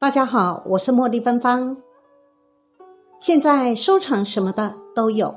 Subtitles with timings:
[0.00, 1.76] 大家好，我是茉莉芬芳。
[3.18, 5.30] 现在收藏什么的都有，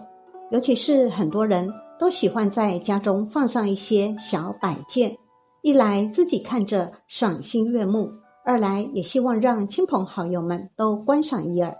[0.51, 1.69] 尤其是很多人
[1.99, 5.17] 都喜欢在家中放上一些小摆件，
[5.63, 8.09] 一来自己看着赏心悦目，
[8.45, 11.75] 二来也希望让亲朋好友们都观赏一二。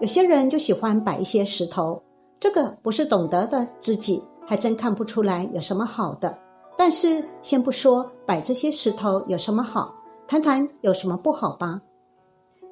[0.00, 2.00] 有些人就喜欢摆一些石头，
[2.38, 6.38] 这个不是懂得的知己，还真看不出来有什么好的。
[6.78, 9.92] 但是先不说摆这些石头有什么好，
[10.28, 11.80] 谈谈有什么不好吧。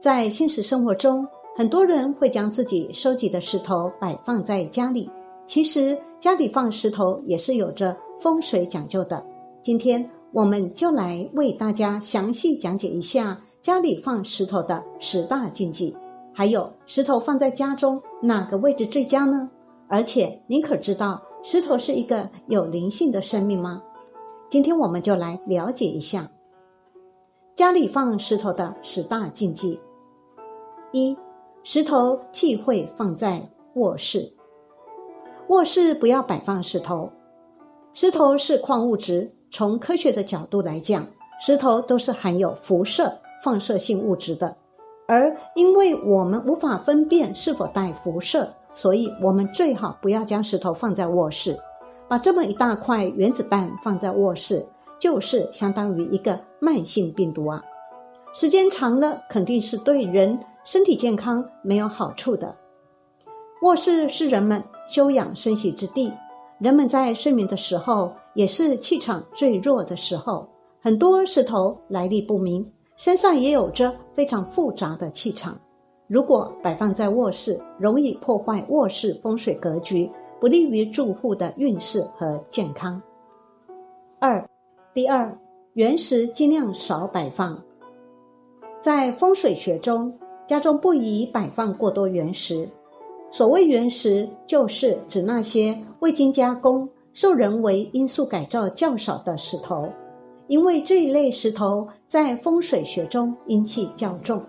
[0.01, 5.11] 在现实生活中，很多人会将自己收集的石头摆放在家里。
[5.45, 9.23] 其实，家里放石头也是有着风水讲究的。
[9.61, 15.95] 今天，我们就来为大家详细讲解一下家里放石头的十大禁忌，
[16.33, 19.51] 还有石头放在家中哪个位置最佳呢？
[19.87, 23.83] 而且，您可知道石头是一个有灵性的生命吗？
[24.49, 26.27] 今天，我们就来了解一下
[27.55, 29.79] 家里放石头的十大禁忌。
[30.93, 31.17] 一
[31.63, 34.33] 石头忌讳放在卧室，
[35.49, 37.11] 卧室不要摆放石头。
[37.95, 41.07] 石头是矿物质，从科学的角度来讲，
[41.41, 43.13] 石头都是含有辐射、
[43.45, 44.57] 放射性物质的。
[45.07, 51.57] 而因为我们无法分辨是否带辐射，所以我们最好不要将石头放在卧室。
[52.09, 54.67] 把这么一大块原子弹放在卧室，
[54.99, 57.63] 就是相当于一个慢性病毒啊！
[58.33, 60.37] 时间长了，肯定是对人。
[60.65, 62.55] 身体健康没有好处的。
[63.63, 66.13] 卧室是人们休养生息之地，
[66.59, 70.49] 人们在睡眠的时候也是气场最弱的时候。
[70.83, 72.67] 很多石头来历不明，
[72.97, 75.55] 身上也有着非常复杂的气场。
[76.07, 83.01] 如果摆放在卧室，容易破坏卧室风水格局，不利于住户的运势和健康。
[84.19, 84.43] 二，
[84.95, 85.39] 第二，
[85.75, 87.63] 原石尽量少摆放。
[88.81, 90.11] 在风水学中。
[90.51, 92.69] 家中不宜摆放过多原石。
[93.31, 99.89] 所谓原石，就是指那些未经加工、受人为因素改造较少的石头。
[100.49, 104.43] 因为这一类石头在风水学中阴气较重，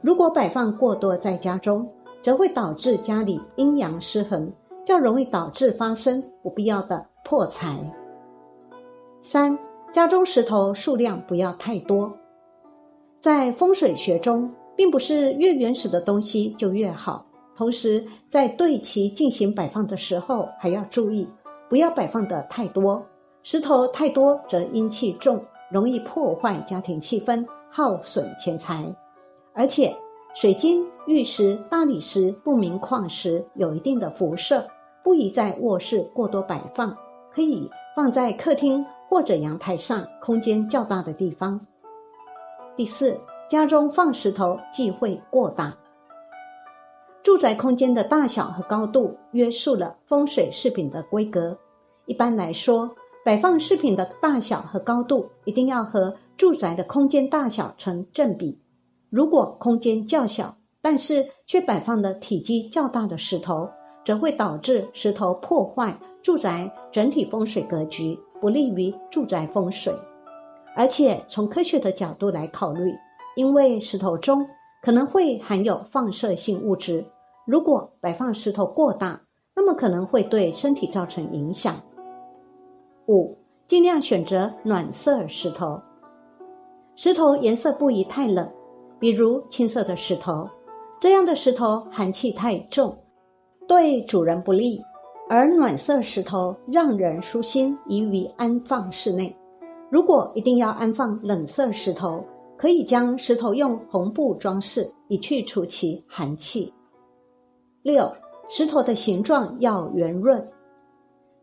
[0.00, 1.88] 如果摆放过多在家中，
[2.20, 4.52] 则会导致家里阴阳失衡，
[4.84, 7.78] 较容易导致发生不必要的破财。
[9.20, 9.56] 三，
[9.92, 12.12] 家中石头数量不要太多。
[13.20, 14.50] 在风水学中。
[14.76, 17.24] 并不是越原始的东西就越好。
[17.56, 21.28] 同时，在对其进行摆放的时候，还要注意，
[21.68, 23.04] 不要摆放的太多。
[23.44, 25.40] 石头太多则阴气重，
[25.70, 28.84] 容易破坏家庭气氛，耗损钱财。
[29.52, 29.94] 而且，
[30.34, 34.66] 水晶、玉石、大理石、不明矿石有一定的辐射，
[35.04, 36.96] 不宜在卧室过多摆放，
[37.32, 41.60] 可以放在客厅或者阳台上空间较大的地方。
[42.76, 43.16] 第四。
[43.48, 45.76] 家中放石头忌讳过大。
[47.22, 51.56] 住宅空间的大小和高度约束了风水饰品的规格。
[52.06, 52.90] 一般来说，
[53.24, 58.58] 摆放饰品的大小和高度一定要和住宅的空间大小成正比。
[59.08, 63.68] 如果空间较小，但是却摆放的体积较大的石头，
[64.04, 69.94] 则会导致石头破坏住宅整体风水格局，不利于住宅风水。
[70.76, 72.92] 而且从科学的角度来考虑。
[73.36, 74.46] 因为石头中
[74.82, 77.04] 可能会含有放射性物质，
[77.46, 79.20] 如果摆放石头过大，
[79.56, 81.74] 那么可能会对身体造成影响。
[83.08, 83.36] 五，
[83.66, 85.80] 尽量选择暖色石头，
[86.96, 88.48] 石头颜色不宜太冷，
[88.98, 90.48] 比如青色的石头，
[91.00, 92.96] 这样的石头寒气太重，
[93.66, 94.80] 对主人不利；
[95.28, 99.34] 而暖色石头让人舒心，宜于安放室内。
[99.90, 102.24] 如果一定要安放冷色石头，
[102.56, 106.72] 可以将石头用红布装饰，以去除其寒气。
[107.82, 108.10] 六，
[108.48, 110.46] 石头的形状要圆润。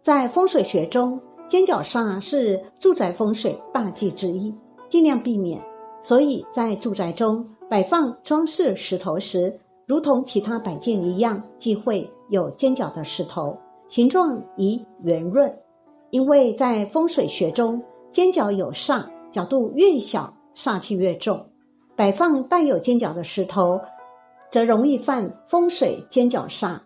[0.02, 4.54] 在风水学中，尖角煞是住宅风水大忌之一，
[4.90, 5.62] 尽量避免。
[6.02, 9.54] 所以在住宅中摆放装饰石头时，
[9.86, 13.56] 如同其他摆件一样，忌讳有尖角的石头，
[13.88, 15.56] 形状宜圆润。
[16.10, 17.80] 因为在风水学中，
[18.10, 20.34] 尖角有煞，角度越小。
[20.56, 21.46] 煞气越重，
[21.96, 23.80] 摆放带有尖角的石头，
[24.50, 26.80] 则容易犯风水尖角煞。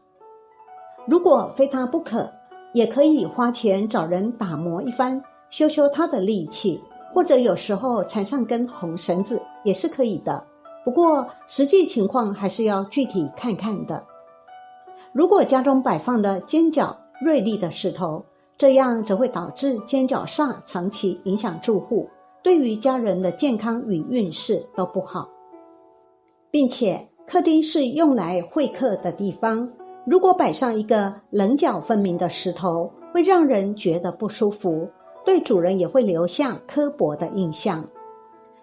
[1.07, 2.31] 如果非它不可，
[2.73, 6.81] 也可以花钱找人打磨一番，修修它的利器，
[7.13, 10.43] 或者有时候缠上根红绳子也是可以的。
[10.83, 14.03] 不过实际情况还是要具体看看的。
[15.13, 18.23] 如果家中摆放的尖角锐利的石头，
[18.57, 22.09] 这样则会导致尖角煞长期影响住户。
[22.45, 25.27] 对于家人的健康与运势都不好。
[26.51, 29.67] 并且客厅是用来会客的地方。
[30.05, 34.87] 如果摆上一个棱角分明的石头，会让人觉得不舒服，
[35.25, 37.83] 对主人也会留下刻薄的印象。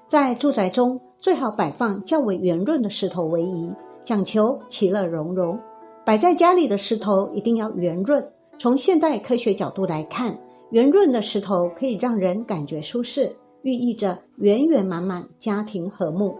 [0.06, 3.74] 在住宅中，最好摆放较为圆润的石头为宜，
[4.04, 5.58] 讲求其乐融融。
[6.06, 8.24] 摆在家里的石头一定要圆润。
[8.58, 10.38] 从现代科学角度来看，
[10.70, 13.30] 圆润的石头可以让人感觉舒适，
[13.62, 16.34] 寓意着圆圆满满、家庭和睦；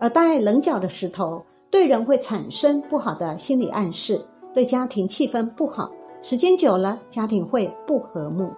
[0.00, 4.20] 而带棱角的石头对人会产生不好的心理暗示，
[4.54, 5.90] 对家庭气氛不好。
[6.22, 8.50] 时间久了，家庭会不和睦。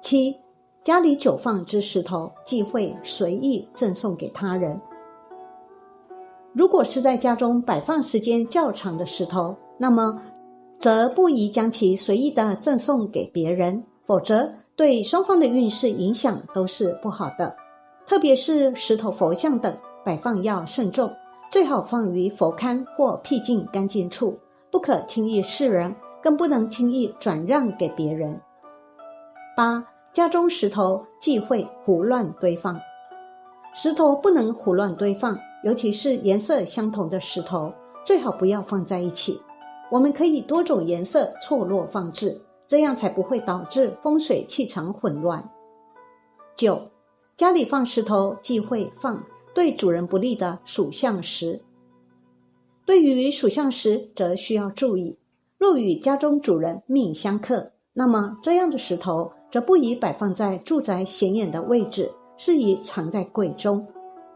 [0.00, 0.36] 七。
[0.82, 4.80] 家里久放之石头，忌讳随意赠送给他人。
[6.54, 10.22] 如果是在家中摆放时间较长的石头，那么
[10.78, 17.54] 则不宜将其随意的赠送给别人，否则对双方的运势影响都是不好的。
[18.06, 21.14] 特别是石头、佛像等摆放要慎重，
[21.50, 24.38] 最好放于佛龛或僻静干净处，
[24.70, 28.40] 不可轻易示人，更不能轻易转让给别人。
[29.54, 29.84] 八。
[30.14, 32.80] 家中石头忌讳胡乱堆放，
[33.74, 37.70] 石头不能胡乱堆放，尤其是颜色相同的石头，
[38.02, 39.38] 最好不要放在一起。
[39.90, 42.40] 我们可以多种颜色错落放置，
[42.70, 45.50] 这样才不会导致风水气场混乱。
[46.54, 46.80] 九，
[47.34, 51.60] 家里放石头忌讳放对主人不利的属相石。
[52.86, 55.18] 对于属相石，则需要注意，
[55.58, 59.32] 若与家中主人命相克，那么这样的石头。
[59.50, 63.84] 则不宜摆放在住宅显眼的位置，适宜藏在柜中。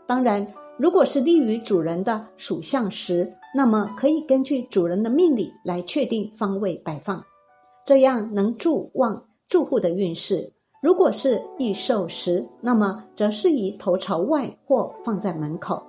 [0.09, 0.45] 当然，
[0.77, 7.25] 如果是利于主人的属相石，那么可以根据主人的命理来确定方位摆放，
[7.85, 10.53] 这样能助旺住户的运势。
[10.83, 15.83] 如果是易寿石，那么则适宜头朝外或放在门口。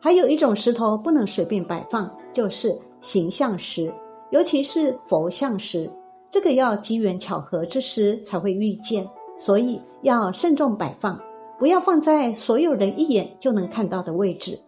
[0.00, 3.92] 还有一种石头不能随便摆放，就是形象石，
[4.30, 5.90] 尤其是佛像石。
[6.30, 11.18] 这个要机缘巧合之时才会遇见，所以要慎重摆放，
[11.58, 14.58] 不要放在所有人一眼就能看到的位置。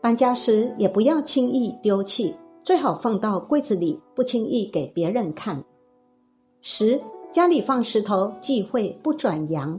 [0.00, 5.62] 搬家时也不要轻易丢弃，最好放到柜子里，不轻易给别人看。
[6.62, 7.00] 十，
[7.30, 9.78] 家里放石头忌讳不转阳，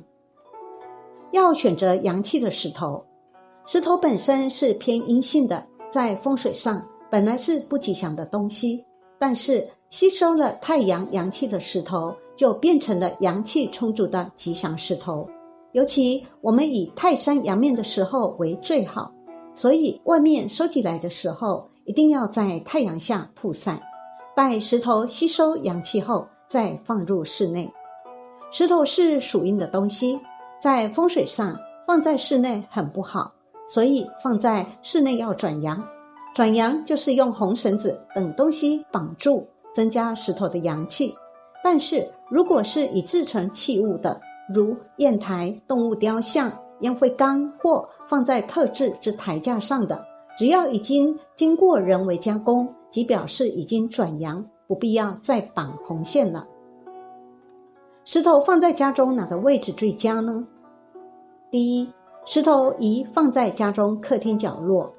[1.32, 3.04] 要选择阳气的石头。
[3.66, 8.86] 石头本身是偏阴性的，在风水上本来是不吉祥的东西，
[9.20, 9.68] 但是。
[9.92, 15.26] 吸收了太阳阳气的石头，就变成了阳气充足的吉祥石头。
[15.72, 19.10] 尤其我们以泰山阳面的时候为最好，
[19.54, 23.82] 所以外面收集来的时候，一定要在太阳下曝晒，
[24.36, 27.72] 待石头吸收阳气后再放入室内。
[28.52, 30.20] 石头是属阴的东西，
[30.60, 33.32] 在风水上放在室内很不好，
[33.68, 35.84] 所以放在室内要转阳。
[36.34, 39.48] 转阳就是用红绳子等东西绑住。
[39.74, 41.14] 增加石头的阳气，
[41.62, 44.18] 但是如果是已制成器物的，
[44.48, 46.50] 如砚台、动物雕像、
[46.80, 50.02] 烟灰缸或放在特制之台架上的，
[50.38, 56.46] 只要已经经过人为加工，即表示已经转阳，不必要再绑红线了。
[58.04, 60.46] 石头放在家中哪个位置最佳呢？
[61.50, 61.92] 第一，
[62.26, 64.94] 石头宜放在家中客厅角落。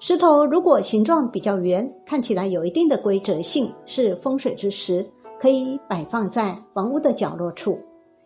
[0.00, 5.04] 石头如果形状比较圆，看起来有一定的规则性，是风水之石，
[5.40, 7.78] 可以摆放在房屋的角落处。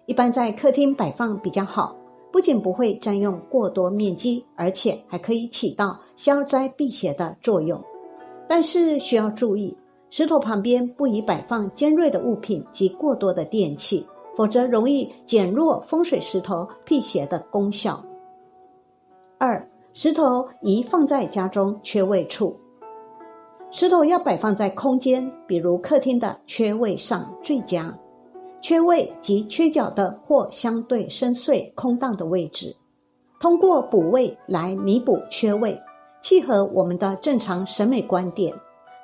[0.06, 1.96] 一般在客厅摆放比较好，
[2.32, 7.80] 不仅不会占用过多面积，而且还可以起到消灾辟邪的作用。
[8.48, 9.76] 但是需要注意，
[10.10, 18.02] 石头旁边不宜摆放尖锐的物品及过多的电器，否则容易减弱风水石头辟邪的功效。
[19.38, 19.68] 二。
[19.94, 22.56] 石头宜放在家中缺位处，
[23.70, 27.94] 石头要摆放在空间，比如客厅的缺位上最佳。
[28.62, 32.74] 缺位即缺角的或相对深邃、空荡的位置，
[33.40, 35.78] 通过补位来弥补缺位，
[36.22, 38.54] 契合我们的正常审美观点。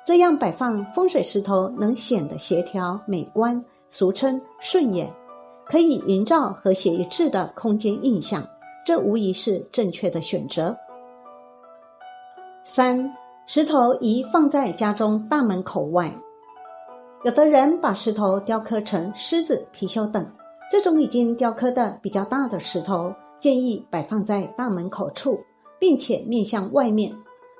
[0.05, 5.11] 这样摆放风水石头能显得协调美观，俗称顺眼，
[5.65, 8.41] 可以营造和谐一致的空间印象。
[8.85, 10.75] 这无疑是正确的选择。
[12.63, 13.13] 三，
[13.45, 16.11] 石头宜放在家中大门口外。
[17.25, 20.25] 有的人把石头雕刻成狮子、貔貅等，
[20.71, 25.37] 这种已经雕刻的比较大的石头，建议摆放在大门口处，
[25.77, 27.13] 并且面向外面，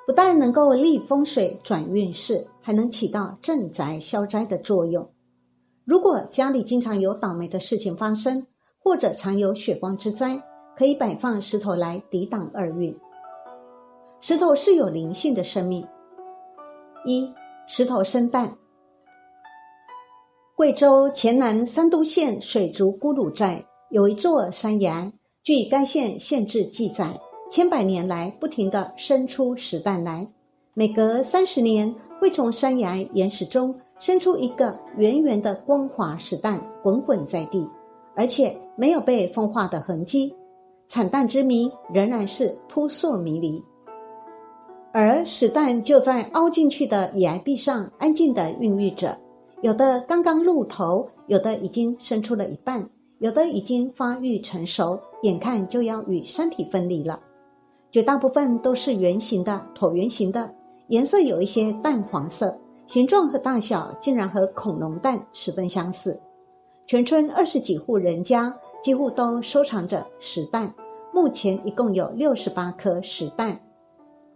[0.07, 5.05] 不但能够利风水、转运势，还能起到镇宅消灾的作用。
[5.83, 8.47] 如果家里经常有倒霉的事情发生，
[8.81, 10.41] 或者常有血光之灾，
[10.77, 12.97] 可以摆放石头来抵挡厄运。
[14.21, 15.85] 石头是有灵性的生命。
[17.03, 17.29] 一、
[17.67, 18.55] 石头生蛋。
[20.59, 25.09] 贵州黔南三都县水族咕噜寨有一座山崖，
[25.41, 27.17] 据该县县志记载，
[27.49, 30.27] 千百年来不停地生出石蛋来，
[30.73, 37.65] 每隔三十年会从山崖岩石中生出一个圆圆的光滑石蛋，滚滚在地，
[38.13, 40.35] 而且没有被风化的痕迹。
[40.89, 43.63] 产蛋之谜仍然是扑朔迷离。
[44.91, 49.17] 而石蛋就在凹进去的崖壁上安静地孕育着，
[49.61, 57.19] 有的刚刚露头，有的已经生出了一半，有的已经发育成熟，眼看就要与身体分离了。
[57.91, 60.49] 绝大部分都是圆形的、椭圆形的，
[60.87, 66.17] 颜色有一些淡黄色，形状和大小竟然和恐龙蛋十分相似。
[66.87, 70.73] 全村二十几户人家几乎都收藏着石蛋，
[71.13, 73.59] 目前一共有六十八颗石蛋。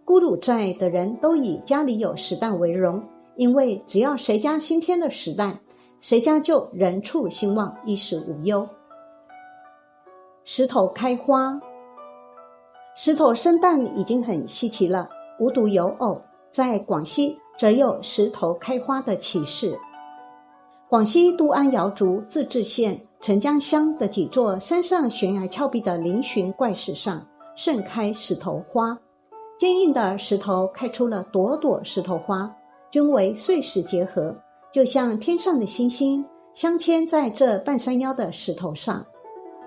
[0.04, 3.02] 咕噜寨的人都以家里有石蛋为荣，
[3.36, 5.58] 因为只要谁家新添了石蛋，
[6.00, 8.68] 谁家就人畜兴旺，衣食无忧。
[10.44, 11.58] 石头开花，
[12.94, 15.08] 石头生蛋已经很稀奇了，
[15.40, 19.78] 无独有偶，在广西则有石头开花的奇事。
[20.88, 27.26] 广西都安瑶族自治县澄江乡的几座山上悬崖峭壁的嶙峋怪石上，
[27.56, 28.96] 盛开石头花。
[29.58, 32.54] 坚硬的石头开出了朵朵石头花，
[32.94, 34.32] 均为碎石结合，
[34.72, 39.04] 就像天上的星星镶嵌在这半山腰的石头上。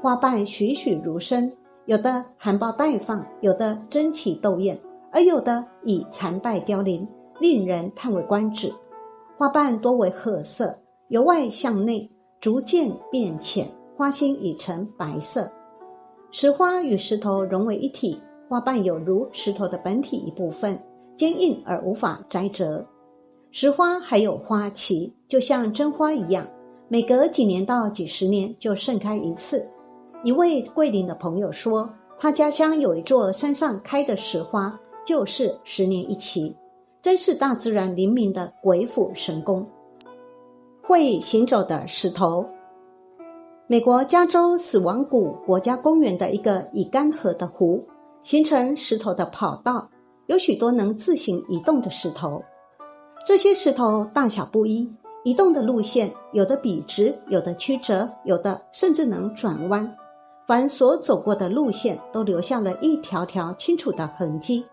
[0.02, 1.52] 花瓣栩栩如生，
[1.88, 4.80] 有的含苞待放，有的争奇斗艳，
[5.12, 7.06] 而有的已残败凋零，
[7.42, 8.72] 令人叹为观止。
[9.38, 10.74] 花瓣多为褐色，
[11.10, 13.68] 由外向内逐渐变浅，
[13.98, 15.52] 花心已成白色。
[16.32, 18.22] 石花与石头融为一体。
[18.48, 20.82] 花瓣有如石头的本体一部分，
[21.18, 22.88] 坚硬而无法摘折。
[23.52, 26.48] 石花还有花期，就像真花一样，
[26.90, 29.68] 每隔几年到几十年就盛开一次。
[30.24, 36.56] 一位桂林的朋友说，他家乡有一座山上开的石花，就是十年一期，
[37.02, 39.66] 真是大自然灵敏的鬼斧神工。
[40.82, 42.46] 会行走的石头，
[43.68, 47.84] 美国加州死亡谷国家公园的一个已干涸的湖。
[48.20, 49.90] 形成石头的跑道，
[50.26, 52.44] 有许多能自行移动的石头。
[53.28, 54.90] 这些石头大小不一，
[55.26, 59.94] 移动的路线有的笔直，有的曲折，有的甚至能转弯。
[60.48, 64.66] 凡所走过的路线，都留下了一条条清楚的痕迹。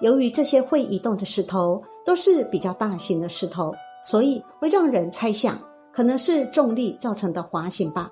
[0.00, 3.72] 由于这些会移动的石头都是比较大型的石头，
[4.04, 5.56] 所以会让人猜想
[5.92, 8.10] 可能是重力造成的滑行吧。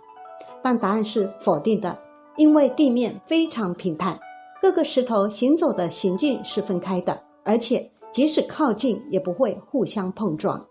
[0.63, 1.99] 但答案是否定的，
[2.37, 4.17] 因为地面非常平坦。
[4.61, 10.65] 各个石头行走的行径是分开的，而且即使靠近也不会互相碰撞。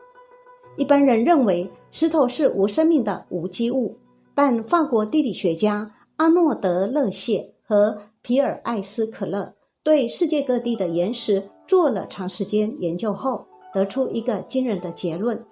[0.77, 3.97] 一般人认为石头是无生命的无机物，
[4.33, 15.43] 但法国地理学家阿诺德勒谢和皮尔艾斯可勒对世界各地的岩石做了长时间研究后，得出一个惊人的结论：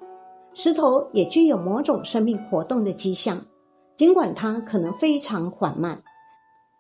[0.54, 3.44] 石头也具有某种生命活动的迹象，
[3.96, 6.02] 尽管它可能非常缓慢。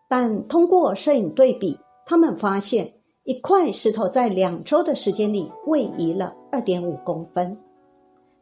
[0.07, 2.93] 但通过摄影对比，他们发现
[3.29, 7.55] 一块石头在两周的时间里位移了二点五公分。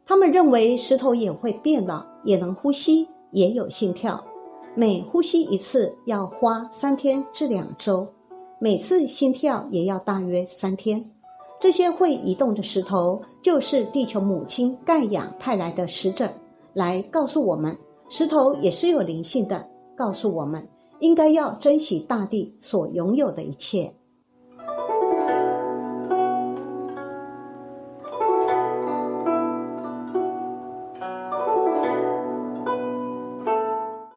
[0.06, 4.24] 他们认为石头也会变老，也能呼吸，也有心跳。
[4.74, 8.08] 每呼吸一次要花三天至两周，
[8.58, 11.04] 每次心跳也要大约三天。
[11.60, 16.30] 这些会移动的石头就是地球母亲盖亚派来的使者，
[16.72, 17.76] 来告诉我们，
[18.08, 20.66] 石头也是有灵性的，告诉我们。
[21.00, 23.92] 应该要珍惜大地所拥有的一切。